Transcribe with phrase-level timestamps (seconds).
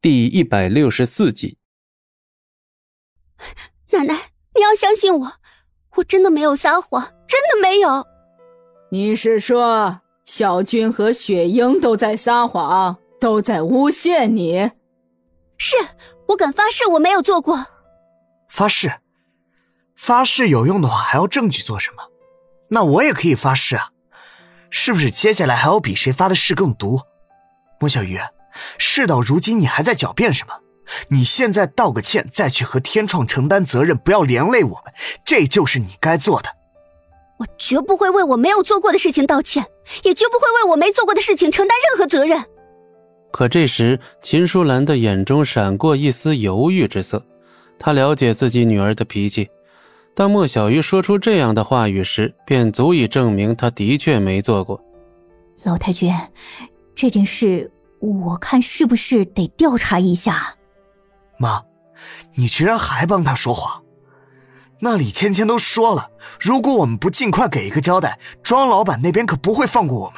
[0.00, 1.58] 第一百六十四集。
[3.90, 4.14] 奶奶，
[4.54, 5.32] 你要相信我，
[5.96, 8.06] 我真的没有撒谎，真的没有。
[8.92, 14.70] 你是说小军和雪英都在撒谎，都在诬陷你？
[15.56, 15.76] 是
[16.28, 17.66] 我敢发誓，我没有做过。
[18.48, 19.00] 发誓？
[19.96, 22.04] 发誓有用的话，还要证据做什么？
[22.70, 23.90] 那我也可以发誓啊！
[24.70, 27.00] 是不是接下来还要比谁发的誓更毒？
[27.80, 28.20] 莫小鱼，
[28.78, 30.54] 事到如今，你还在狡辩什么？
[31.10, 34.94] 你现在道个歉，再去和天创承担责任，不要连累我们，
[35.24, 36.48] 这就是你该做的。
[37.38, 39.64] 我绝不会为我没有做过的事情道歉，
[40.02, 42.42] 也绝不会为我没做过的事情承担任何责任。
[43.30, 47.22] 可这时，秦舒兰的眼中闪过一丝犹豫之色，
[47.78, 49.48] 她了解自己女儿的脾气。
[50.16, 54.82] 当莫小鱼说出这样的话语时，便足以证明她的确没做过。
[55.62, 56.12] 老太君，
[56.94, 57.70] 这件事
[58.00, 60.54] 我看是不是得调查一下？
[61.38, 61.62] 妈，
[62.34, 63.82] 你居然还帮他说谎？
[64.80, 70.16] 那李芊芊都说了，如果我们不尽快给一个交代，庄老板那边可不会放过我们。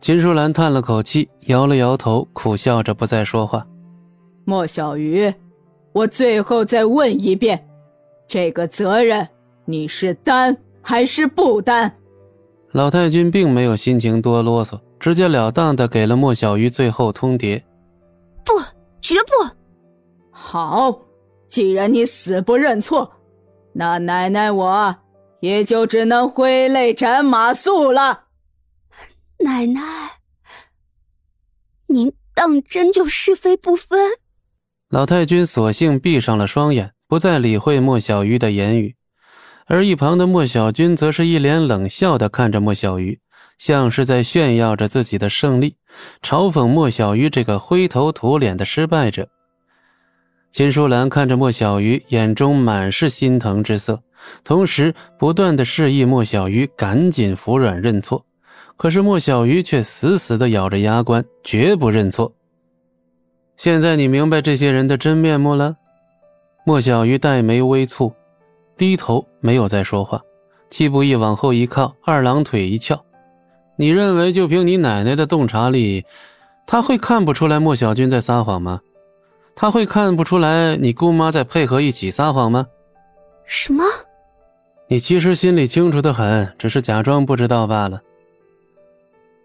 [0.00, 3.66] 秦淑兰叹了口气，摇了摇头，苦笑着不再说话。
[4.44, 5.30] 莫小鱼，
[5.92, 7.62] 我最后再问一遍。
[8.26, 9.28] 这个责任
[9.66, 11.92] 你是担还是不担？
[12.72, 17.62] 老太君并没有心情多啰嗦，直截了当的给了莫小鱼最后通牒
[18.44, 18.52] ：“不，
[19.00, 19.48] 绝不。”
[20.30, 21.00] 好，
[21.48, 23.10] 既然你死不认错，
[23.72, 24.96] 那奶奶我
[25.40, 28.24] 也就只能挥泪斩马谡了。
[29.38, 29.80] 奶奶，
[31.86, 33.98] 您当真就是非不分？
[34.88, 36.92] 老太君索性闭上了双眼。
[37.10, 38.94] 不再理会莫小鱼的言语，
[39.64, 43.18] 而一旁的莫小军则是一脸冷笑的看着莫小鱼，
[43.58, 45.74] 像是在炫耀着自己的胜利，
[46.22, 49.28] 嘲讽莫小鱼这个灰头土脸的失败者。
[50.50, 54.00] 秦淑兰看着莫小鱼，眼中满是心疼之色，
[54.42, 58.24] 同时不断的示意莫小鱼赶紧服软认错，
[58.76, 62.32] 可是莫小鱼却死死的咬着牙关，绝不认错。
[63.56, 65.76] 现在你明白这些人的真面目了。
[66.64, 68.12] 莫小鱼黛眉微蹙，
[68.76, 70.20] 低头没有再说话。
[70.70, 73.02] 戚不义往后一靠，二郎腿一翘
[73.80, 76.04] ：“你认为就凭你奶奶的洞察力，
[76.66, 78.80] 她会看不出来莫小军在撒谎吗？
[79.54, 82.66] 她会看不出来你姑妈在配合一起撒谎吗？”
[83.46, 83.84] 什么？
[84.88, 88.00] 你其实心里清楚的很，只是假装不知道罢了。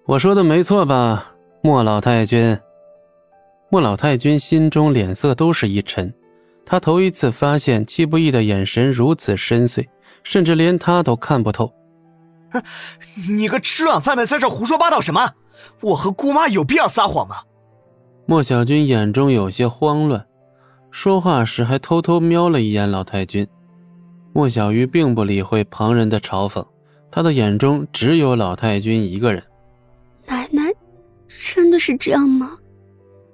[0.06, 2.58] 我说的没错吧，莫老太君？
[3.70, 6.12] 莫老太君心中脸色都是一沉。
[6.66, 9.86] 他头一次发现戚不义的眼神如此深邃，
[10.24, 11.72] 甚至连他都看不透。
[13.30, 15.34] 你个吃软饭的，在这胡说八道什么？
[15.81, 17.38] 我和姑妈有必要撒谎吗？
[18.25, 20.25] 莫小军眼中有些慌乱，
[20.91, 23.47] 说话时还偷偷瞄了一眼老太君。
[24.34, 26.66] 莫小鱼并不理会旁人的嘲讽，
[27.12, 29.44] 他的眼中只有老太君一个人。
[30.25, 30.64] 奶奶，
[31.28, 32.58] 真的是这样吗？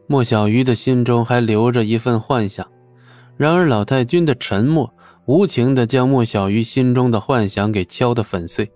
[0.08, 2.68] 莫小鱼的心中还留着一份幻想。
[3.38, 4.92] 然而，老太君的沉默
[5.26, 8.70] 无情的将莫小鱼心中的幻想给敲得粉碎。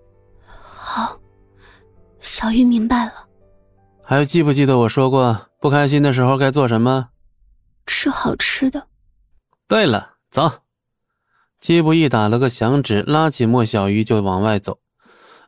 [2.24, 3.12] 好，小鱼明白了。
[4.02, 7.10] 还记不记得我说过，不开心的时候该做什么？
[7.86, 8.88] 吃好吃的。
[9.68, 10.50] 对了，走。
[11.60, 14.80] 季不易打了个响指，拉起莫小鱼就往外走，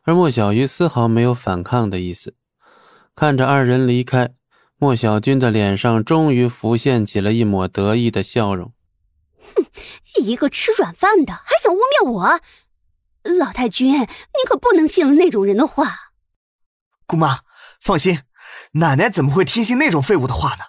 [0.03, 2.35] 而莫小鱼丝毫没有反抗的意思。
[3.15, 4.35] 看着二人离开，
[4.77, 8.71] 莫小军的脸上终于浮现起了一抹得意的笑容。
[9.39, 9.65] 哼，
[10.21, 12.39] 一个吃软饭的还想污蔑我，
[13.39, 14.05] 老太君，你
[14.47, 16.06] 可不能信了那种人的话。
[17.07, 17.39] 姑妈，
[17.81, 18.19] 放心，
[18.73, 20.65] 奶奶怎么会听信那种废物的话呢？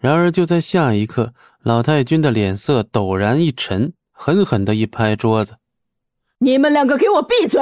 [0.00, 5.56] 然而就在下一刻，老太君的脸色陡然一沉，狠狠的一拍桌子
[6.38, 7.60] ：“你们两个给我闭嘴！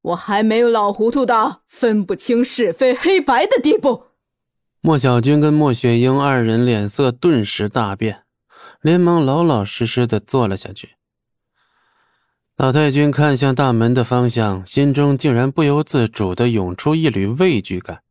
[0.00, 4.04] 我还没有老糊涂到分不清是非黑白的地步。”
[4.80, 8.22] 莫小军跟莫雪英二人脸色顿时大变。
[8.80, 10.90] 连忙老老实实的坐了下去。
[12.56, 18.02] 老太君看向大门的方向，心中竟然不由自主的涌出一缕畏惧感。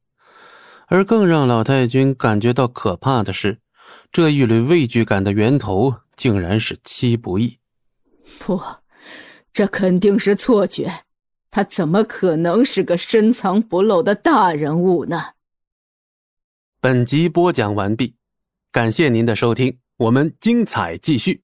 [0.87, 3.59] 而更让老太君感觉到可怕的是，
[4.11, 7.57] 这一缕畏惧感的源头竟然是戚不义。
[8.37, 8.61] 不，
[9.53, 10.91] 这肯定是错觉。
[11.49, 15.23] 他怎么可能是个深藏不露的大人物呢？
[16.81, 18.15] 本集播讲完毕，
[18.73, 19.79] 感谢您的收听。
[19.95, 21.43] 我们精彩继续。